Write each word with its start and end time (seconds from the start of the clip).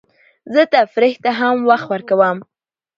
زه 0.53 0.61
تفریح 0.75 1.15
ته 1.23 1.29
هم 1.39 1.57
وخت 1.69 1.87
ورکوم. 1.89 2.37